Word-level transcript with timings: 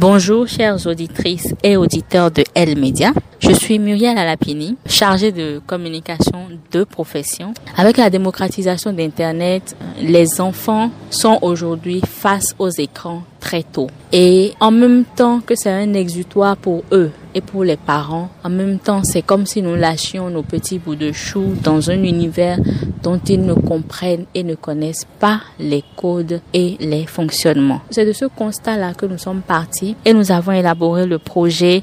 Bonjour 0.00 0.46
chères 0.46 0.86
auditrices 0.86 1.56
et 1.64 1.76
auditeurs 1.76 2.30
de 2.30 2.44
L 2.58 2.76
Media. 2.76 3.12
Je 3.38 3.52
suis 3.52 3.78
Muriel 3.78 4.18
Alapini, 4.18 4.76
chargée 4.84 5.30
de 5.30 5.60
communication 5.64 6.48
de 6.72 6.82
profession. 6.82 7.54
Avec 7.76 7.96
la 7.96 8.10
démocratisation 8.10 8.92
d'Internet, 8.92 9.76
les 10.00 10.40
enfants 10.40 10.90
sont 11.10 11.38
aujourd'hui 11.40 12.00
face 12.04 12.56
aux 12.58 12.70
écrans 12.70 13.22
très 13.38 13.62
tôt. 13.62 13.86
Et 14.12 14.52
en 14.58 14.72
même 14.72 15.04
temps 15.04 15.40
que 15.40 15.54
c'est 15.54 15.70
un 15.70 15.94
exutoire 15.94 16.56
pour 16.56 16.82
eux 16.90 17.12
et 17.34 17.40
pour 17.40 17.62
les 17.62 17.76
parents, 17.76 18.30
en 18.42 18.50
même 18.50 18.78
temps 18.78 19.02
c'est 19.04 19.22
comme 19.22 19.46
si 19.46 19.62
nous 19.62 19.76
lâchions 19.76 20.30
nos 20.30 20.42
petits 20.42 20.78
bouts 20.78 20.96
de 20.96 21.12
chou 21.12 21.54
dans 21.62 21.90
un 21.90 22.02
univers 22.02 22.58
dont 23.02 23.20
ils 23.28 23.40
ne 23.40 23.54
comprennent 23.54 24.24
et 24.34 24.42
ne 24.42 24.54
connaissent 24.54 25.06
pas 25.20 25.42
les 25.60 25.84
codes 25.96 26.40
et 26.52 26.76
les 26.80 27.06
fonctionnements. 27.06 27.80
C'est 27.90 28.06
de 28.06 28.12
ce 28.12 28.24
constat-là 28.24 28.94
que 28.94 29.06
nous 29.06 29.18
sommes 29.18 29.42
partis 29.42 29.94
et 30.04 30.12
nous 30.12 30.32
avons 30.32 30.52
élaboré 30.52 31.06
le 31.06 31.18
projet 31.18 31.82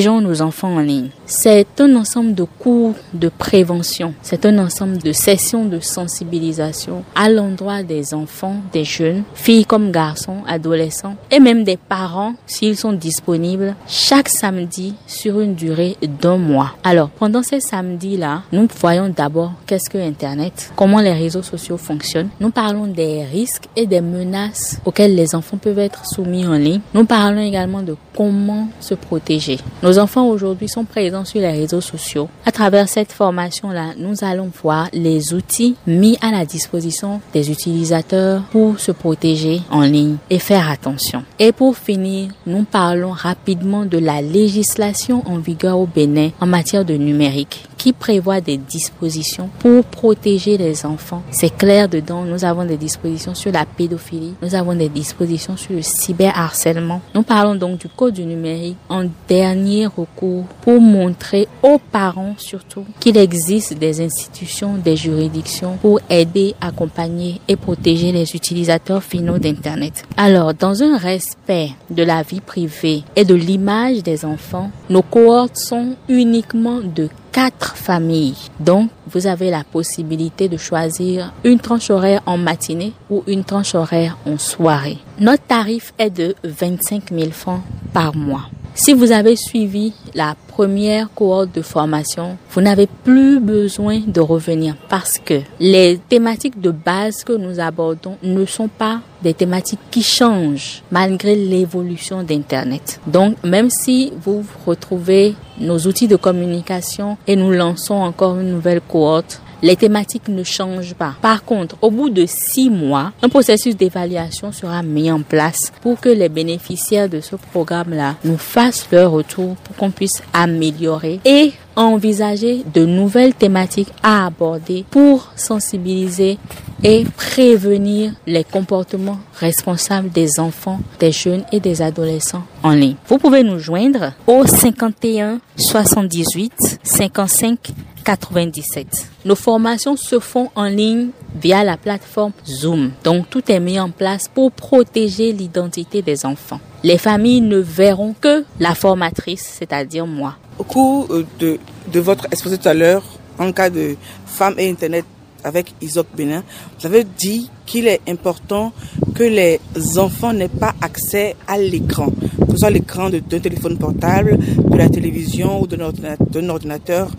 Protégeons 0.00 0.22
nos 0.22 0.40
enfants 0.40 0.76
en 0.76 0.80
ligne. 0.80 1.10
C'est 1.26 1.78
un 1.78 1.94
ensemble 1.94 2.34
de 2.34 2.44
cours 2.44 2.94
de 3.12 3.28
prévention, 3.28 4.14
c'est 4.22 4.46
un 4.46 4.58
ensemble 4.58 4.96
de 4.96 5.12
sessions 5.12 5.66
de 5.66 5.78
sensibilisation 5.78 7.04
à 7.14 7.28
l'endroit 7.28 7.82
des 7.82 8.14
enfants, 8.14 8.56
des 8.72 8.84
jeunes, 8.84 9.24
filles 9.34 9.66
comme 9.66 9.92
garçons, 9.92 10.38
adolescents 10.48 11.16
et 11.30 11.38
même 11.38 11.64
des 11.64 11.76
parents 11.76 12.32
s'ils 12.46 12.78
sont 12.78 12.94
disponibles 12.94 13.76
chaque 13.86 14.30
samedi 14.30 14.94
sur 15.06 15.38
une 15.38 15.54
durée 15.54 15.98
d'un 16.22 16.38
mois. 16.38 16.72
Alors, 16.82 17.10
pendant 17.10 17.42
ces 17.42 17.60
samedis-là, 17.60 18.44
nous 18.52 18.66
voyons 18.80 19.12
d'abord 19.14 19.52
qu'est-ce 19.66 19.90
que 19.90 19.98
Internet, 19.98 20.72
comment 20.76 21.00
les 21.00 21.12
réseaux 21.12 21.42
sociaux 21.42 21.76
fonctionnent. 21.76 22.30
Nous 22.40 22.50
parlons 22.50 22.86
des 22.86 23.22
risques 23.24 23.68
et 23.76 23.86
des 23.86 24.00
menaces 24.00 24.80
auxquels 24.86 25.14
les 25.14 25.34
enfants 25.34 25.58
peuvent 25.58 25.78
être 25.78 26.06
soumis 26.06 26.46
en 26.46 26.54
ligne. 26.54 26.80
Nous 26.94 27.04
parlons 27.04 27.42
également 27.42 27.82
de 27.82 27.96
comment 28.16 28.68
se 28.80 28.94
protéger. 28.94 29.58
Nos 29.82 29.98
enfants 29.98 30.28
aujourd'hui 30.28 30.68
sont 30.68 30.84
présents 30.84 31.24
sur 31.24 31.40
les 31.40 31.52
réseaux 31.52 31.80
sociaux. 31.80 32.28
À 32.44 32.52
travers 32.52 32.86
cette 32.86 33.12
formation-là, 33.12 33.94
nous 33.96 34.22
allons 34.22 34.50
voir 34.62 34.88
les 34.92 35.32
outils 35.32 35.74
mis 35.86 36.18
à 36.20 36.30
la 36.30 36.44
disposition 36.44 37.22
des 37.32 37.50
utilisateurs 37.50 38.42
pour 38.52 38.78
se 38.78 38.92
protéger 38.92 39.62
en 39.70 39.80
ligne 39.80 40.16
et 40.28 40.38
faire 40.38 40.70
attention. 40.70 41.24
Et 41.38 41.52
pour 41.52 41.78
finir, 41.78 42.30
nous 42.46 42.64
parlons 42.64 43.12
rapidement 43.12 43.86
de 43.86 43.96
la 43.96 44.20
législation 44.20 45.22
en 45.26 45.38
vigueur 45.38 45.78
au 45.78 45.86
Bénin 45.86 46.28
en 46.40 46.46
matière 46.46 46.84
de 46.84 46.94
numérique 46.94 47.64
qui 47.80 47.94
prévoit 47.94 48.42
des 48.42 48.58
dispositions 48.58 49.48
pour 49.58 49.82
protéger 49.84 50.58
les 50.58 50.84
enfants. 50.84 51.22
C'est 51.30 51.56
clair 51.56 51.88
dedans, 51.88 52.24
nous 52.24 52.44
avons 52.44 52.66
des 52.66 52.76
dispositions 52.76 53.34
sur 53.34 53.52
la 53.52 53.64
pédophilie, 53.64 54.34
nous 54.42 54.54
avons 54.54 54.74
des 54.74 54.90
dispositions 54.90 55.56
sur 55.56 55.72
le 55.72 55.80
cyberharcèlement. 55.80 57.00
Nous 57.14 57.22
parlons 57.22 57.54
donc 57.54 57.78
du 57.78 57.88
code 57.88 58.12
du 58.12 58.26
numérique 58.26 58.76
en 58.90 59.04
dernier 59.26 59.86
recours 59.86 60.44
pour 60.60 60.78
montrer 60.78 61.48
aux 61.62 61.78
parents 61.78 62.34
surtout 62.36 62.84
qu'il 63.00 63.16
existe 63.16 63.72
des 63.78 64.02
institutions, 64.02 64.74
des 64.74 64.96
juridictions 64.96 65.78
pour 65.80 66.00
aider, 66.10 66.54
accompagner 66.60 67.40
et 67.48 67.56
protéger 67.56 68.12
les 68.12 68.36
utilisateurs 68.36 69.02
finaux 69.02 69.38
d'Internet. 69.38 70.04
Alors, 70.18 70.52
dans 70.52 70.82
un 70.82 70.98
respect 70.98 71.70
de 71.88 72.02
la 72.02 72.22
vie 72.22 72.42
privée 72.42 73.04
et 73.16 73.24
de 73.24 73.34
l'image 73.34 74.02
des 74.02 74.26
enfants, 74.26 74.70
nos 74.90 75.00
cohortes 75.00 75.56
sont 75.56 75.96
uniquement 76.10 76.80
de 76.80 77.08
quatre 77.32 77.76
familles. 77.76 78.36
Donc, 78.58 78.90
vous 79.06 79.26
avez 79.26 79.50
la 79.50 79.64
possibilité 79.64 80.48
de 80.48 80.56
choisir 80.56 81.32
une 81.44 81.58
tranche 81.58 81.90
horaire 81.90 82.22
en 82.26 82.36
matinée 82.36 82.92
ou 83.08 83.22
une 83.26 83.44
tranche 83.44 83.74
horaire 83.74 84.16
en 84.26 84.38
soirée. 84.38 84.98
Notre 85.18 85.44
tarif 85.44 85.92
est 85.98 86.10
de 86.10 86.34
25 86.44 87.10
000 87.12 87.30
francs 87.30 87.62
par 87.92 88.14
mois. 88.14 88.48
Si 88.74 88.94
vous 88.94 89.10
avez 89.10 89.34
suivi 89.36 89.92
la 90.14 90.36
première 90.48 91.12
cohorte 91.12 91.54
de 91.54 91.60
formation, 91.60 92.38
vous 92.52 92.60
n'avez 92.60 92.86
plus 92.86 93.40
besoin 93.40 94.00
de 94.06 94.20
revenir 94.20 94.76
parce 94.88 95.18
que 95.18 95.40
les 95.58 95.98
thématiques 96.08 96.60
de 96.60 96.70
base 96.70 97.24
que 97.24 97.32
nous 97.32 97.60
abordons 97.60 98.16
ne 98.22 98.44
sont 98.46 98.68
pas 98.68 99.00
des 99.22 99.34
thématiques 99.34 99.80
qui 99.90 100.02
changent 100.02 100.82
malgré 100.90 101.34
l'évolution 101.34 102.22
d'Internet. 102.22 103.00
Donc, 103.06 103.36
même 103.44 103.70
si 103.70 104.12
vous 104.22 104.44
retrouvez 104.66 105.34
nos 105.60 105.78
outils 105.86 106.08
de 106.08 106.16
communication 106.16 107.16
et 107.26 107.36
nous 107.36 107.52
lançons 107.52 107.94
encore 107.94 108.38
une 108.38 108.50
nouvelle 108.50 108.80
cohorte, 108.80 109.40
les 109.62 109.76
thématiques 109.76 110.28
ne 110.28 110.42
changent 110.42 110.94
pas. 110.94 111.14
Par 111.20 111.44
contre, 111.44 111.76
au 111.82 111.90
bout 111.90 112.10
de 112.10 112.24
six 112.26 112.70
mois, 112.70 113.12
un 113.22 113.28
processus 113.28 113.76
d'évaluation 113.76 114.52
sera 114.52 114.82
mis 114.82 115.10
en 115.10 115.20
place 115.20 115.72
pour 115.82 116.00
que 116.00 116.08
les 116.08 116.28
bénéficiaires 116.28 117.08
de 117.08 117.20
ce 117.20 117.36
programme-là 117.36 118.16
nous 118.24 118.38
fassent 118.38 118.88
leur 118.90 119.10
retour 119.10 119.56
pour 119.56 119.76
qu'on 119.76 119.90
puisse 119.90 120.22
améliorer 120.32 121.20
et 121.24 121.52
envisager 121.76 122.64
de 122.72 122.84
nouvelles 122.84 123.34
thématiques 123.34 123.92
à 124.02 124.26
aborder 124.26 124.84
pour 124.90 125.30
sensibiliser 125.36 126.38
et 126.82 127.04
prévenir 127.16 128.12
les 128.26 128.44
comportements 128.44 129.18
responsables 129.38 130.10
des 130.10 130.40
enfants, 130.40 130.80
des 130.98 131.12
jeunes 131.12 131.44
et 131.52 131.60
des 131.60 131.82
adolescents 131.82 132.44
en 132.62 132.70
ligne. 132.70 132.96
Vous 133.06 133.18
pouvez 133.18 133.42
nous 133.42 133.58
joindre 133.58 134.12
au 134.26 134.46
51 134.46 135.40
78 135.56 136.78
55 136.82 137.58
97. 138.04 138.86
Nos 139.24 139.34
formations 139.34 139.96
se 139.96 140.18
font 140.18 140.50
en 140.54 140.64
ligne 140.64 141.08
via 141.40 141.64
la 141.64 141.76
plateforme 141.76 142.32
Zoom. 142.46 142.92
Donc 143.04 143.28
tout 143.28 143.42
est 143.50 143.60
mis 143.60 143.78
en 143.78 143.90
place 143.90 144.28
pour 144.28 144.50
protéger 144.52 145.32
l'identité 145.32 146.00
des 146.02 146.24
enfants. 146.24 146.60
Les 146.82 146.98
familles 146.98 147.42
ne 147.42 147.58
verront 147.58 148.14
que 148.18 148.44
la 148.58 148.74
formatrice, 148.74 149.56
c'est-à-dire 149.58 150.06
moi. 150.06 150.36
Au 150.58 150.64
cours 150.64 151.08
euh, 151.10 151.26
de, 151.38 151.58
de 151.92 152.00
votre 152.00 152.26
exposé 152.30 152.56
tout 152.56 152.68
à 152.68 152.74
l'heure, 152.74 153.04
en 153.38 153.52
cas 153.52 153.70
de 153.70 153.96
femmes 154.26 154.54
et 154.58 154.70
Internet 154.70 155.04
avec 155.44 155.74
Isaac 155.80 156.06
Benin, 156.16 156.42
vous 156.78 156.86
avez 156.86 157.04
dit 157.04 157.50
qu'il 157.66 157.86
est 157.86 158.00
important 158.08 158.72
que 159.14 159.24
les 159.24 159.60
enfants 159.98 160.32
n'aient 160.32 160.48
pas 160.48 160.74
accès 160.80 161.36
à 161.46 161.58
l'écran, 161.58 162.10
que 162.10 162.52
ce 162.52 162.58
soit 162.58 162.70
l'écran 162.70 163.10
d'un 163.10 163.38
téléphone 163.38 163.78
portable, 163.78 164.38
de 164.38 164.76
la 164.76 164.88
télévision 164.88 165.60
ou 165.62 165.66
d'un 165.66 165.80
ordinateur, 165.80 166.50
ordinateur 166.50 167.10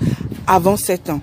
avant 0.48 0.78
7 0.78 1.10
ans. 1.10 1.22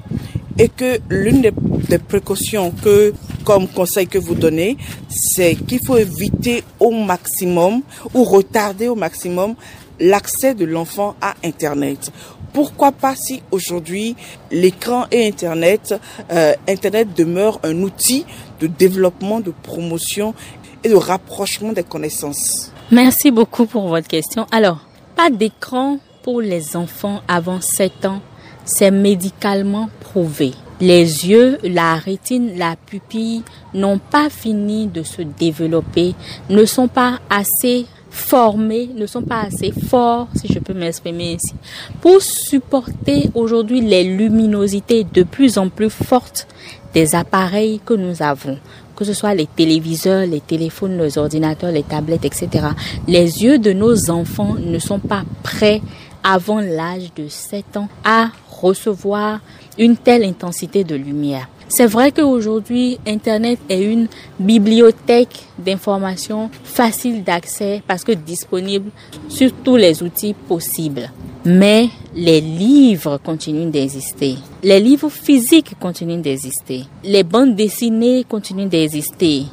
Et 0.58 0.68
que 0.68 0.98
l'une 1.08 1.40
des, 1.42 1.52
des, 1.88 1.98
précautions 1.98 2.72
que, 2.72 3.14
comme 3.44 3.68
conseil 3.68 4.08
que 4.08 4.18
vous 4.18 4.34
donnez, 4.34 4.76
c'est 5.08 5.54
qu'il 5.54 5.78
faut 5.86 5.96
éviter 5.96 6.64
au 6.80 6.90
maximum 6.90 7.82
ou 8.12 8.24
retarder 8.24 8.88
au 8.88 8.96
maximum 8.96 9.54
l'accès 10.00 10.54
de 10.54 10.64
l'enfant 10.64 11.14
à 11.20 11.34
Internet 11.44 12.12
pourquoi 12.52 12.92
pas 12.92 13.14
si 13.14 13.42
aujourd'hui 13.50 14.16
l'écran 14.50 15.06
et 15.10 15.26
Internet, 15.28 15.94
euh, 16.32 16.54
Internet 16.68 17.08
demeure 17.16 17.60
un 17.62 17.82
outil 17.82 18.24
de 18.60 18.66
développement, 18.66 19.40
de 19.40 19.52
promotion 19.62 20.34
et 20.82 20.88
de 20.88 20.94
rapprochement 20.94 21.72
des 21.72 21.82
connaissances? 21.82 22.72
Merci 22.90 23.30
beaucoup 23.30 23.66
pour 23.66 23.88
votre 23.88 24.08
question. 24.08 24.46
Alors, 24.50 24.80
pas 25.14 25.30
d'écran 25.30 25.98
pour 26.22 26.40
les 26.40 26.76
enfants 26.76 27.20
avant 27.28 27.60
7 27.60 28.06
ans, 28.06 28.20
c'est 28.64 28.90
médicalement 28.90 29.88
prouvé. 30.00 30.52
Les 30.80 31.28
yeux, 31.28 31.58
la 31.64 31.96
rétine, 31.96 32.56
la 32.56 32.76
pupille 32.76 33.42
n'ont 33.74 33.98
pas 33.98 34.30
fini 34.30 34.86
de 34.86 35.02
se 35.02 35.22
développer, 35.22 36.14
ne 36.50 36.64
sont 36.64 36.88
pas 36.88 37.18
assez 37.30 37.86
formés, 38.10 38.88
ne 38.94 39.06
sont 39.06 39.22
pas 39.22 39.42
assez 39.42 39.72
forts, 39.72 40.28
si 40.34 40.52
je 40.52 40.58
peux 40.58 40.74
m'exprimer 40.74 41.34
ici, 41.34 41.54
pour 42.00 42.20
supporter 42.22 43.30
aujourd'hui 43.34 43.80
les 43.80 44.04
luminosités 44.04 45.04
de 45.04 45.22
plus 45.22 45.58
en 45.58 45.68
plus 45.68 45.90
fortes 45.90 46.46
des 46.94 47.14
appareils 47.14 47.80
que 47.84 47.94
nous 47.94 48.22
avons 48.22 48.58
que 48.98 49.04
ce 49.04 49.14
soit 49.14 49.32
les 49.32 49.46
téléviseurs, 49.46 50.26
les 50.26 50.40
téléphones, 50.40 50.98
les 50.98 51.18
ordinateurs, 51.18 51.70
les 51.70 51.84
tablettes, 51.84 52.24
etc. 52.24 52.66
Les 53.06 53.44
yeux 53.44 53.60
de 53.60 53.72
nos 53.72 54.10
enfants 54.10 54.56
ne 54.58 54.80
sont 54.80 54.98
pas 54.98 55.22
prêts 55.44 55.80
avant 56.24 56.58
l'âge 56.58 57.14
de 57.14 57.28
7 57.28 57.76
ans 57.76 57.88
à 58.04 58.30
recevoir 58.50 59.38
une 59.78 59.96
telle 59.96 60.24
intensité 60.24 60.82
de 60.82 60.96
lumière. 60.96 61.48
C'est 61.68 61.86
vrai 61.86 62.12
qu'aujourd'hui, 62.12 62.98
Internet 63.06 63.58
est 63.68 63.82
une 63.82 64.08
bibliothèque 64.40 65.44
d'informations 65.58 66.50
facile 66.64 67.22
d'accès 67.22 67.82
parce 67.86 68.04
que 68.04 68.12
disponible 68.12 68.90
sur 69.28 69.52
tous 69.64 69.76
les 69.76 70.02
outils 70.02 70.34
possibles. 70.34 71.10
Mais 71.44 71.88
les 72.14 72.40
livres 72.40 73.18
continuent 73.22 73.70
d'exister. 73.70 74.36
Les 74.62 74.80
livres 74.80 75.10
physiques 75.10 75.74
continuent 75.78 76.20
d'exister. 76.20 76.84
Les 77.04 77.22
bandes 77.22 77.54
dessinées 77.54 78.24
continuent 78.24 78.68
d'exister. 78.68 79.44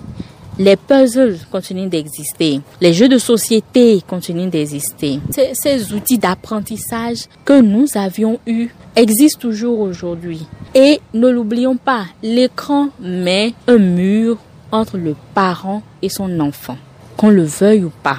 Les 0.58 0.78
puzzles 0.78 1.38
continuent 1.52 1.90
d'exister. 1.90 2.62
Les 2.80 2.94
jeux 2.94 3.10
de 3.10 3.18
société 3.18 4.02
continuent 4.08 4.50
d'exister. 4.50 5.20
Ces 5.52 5.94
outils 5.94 6.18
d'apprentissage 6.18 7.26
que 7.44 7.60
nous 7.60 7.88
avions 7.96 8.40
eus 8.48 8.70
existent 8.96 9.42
toujours 9.42 9.82
aujourd'hui. 9.82 10.48
Et 10.77 11.00
ne 11.13 11.30
l'oublions 11.30 11.77
pas, 11.77 12.04
l'écran 12.22 12.89
met 13.00 13.54
un 13.66 13.77
mur 13.77 14.38
entre 14.74 14.98
le 14.98 15.16
parent 15.33 15.81
et 16.01 16.10
son 16.10 16.42
enfant, 16.42 16.75
qu'on 17.16 17.30
le 17.30 17.44
veuille 17.44 17.86
ou 17.86 17.92
pas. 18.04 18.18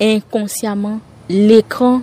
inconsciemment, 0.00 1.00
l'écran 1.28 2.02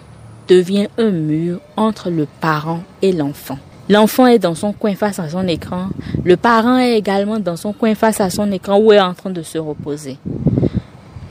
devient 0.49 0.87
un 0.97 1.11
mur 1.11 1.61
entre 1.77 2.09
le 2.09 2.27
parent 2.41 2.83
et 3.01 3.13
l'enfant. 3.13 3.57
L'enfant 3.87 4.27
est 4.27 4.39
dans 4.39 4.53
son 4.53 4.73
coin 4.73 4.95
face 4.95 5.19
à 5.19 5.29
son 5.29 5.47
écran. 5.47 5.87
Le 6.25 6.35
parent 6.35 6.77
est 6.77 6.97
également 6.97 7.39
dans 7.39 7.55
son 7.55 7.71
coin 7.71 7.95
face 7.95 8.19
à 8.19 8.29
son 8.29 8.51
écran 8.51 8.77
où 8.77 8.91
est 8.91 8.99
en 8.99 9.13
train 9.13 9.29
de 9.29 9.43
se 9.43 9.57
reposer. 9.57 10.17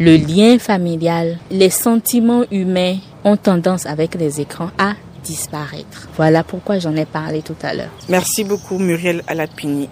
Le 0.00 0.16
lien 0.16 0.58
familial, 0.58 1.36
les 1.50 1.70
sentiments 1.70 2.44
humains 2.50 2.96
ont 3.24 3.36
tendance 3.36 3.84
avec 3.84 4.14
les 4.14 4.40
écrans 4.40 4.70
à 4.78 4.94
Voilà 6.16 6.44
pourquoi 6.44 6.78
j'en 6.78 6.94
ai 6.96 7.06
parlé 7.06 7.42
tout 7.42 7.56
à 7.62 7.74
l'heure. 7.74 7.90
Merci 8.08 8.44
beaucoup 8.44 8.78
Muriel 8.78 9.22
Alapini. 9.26 9.88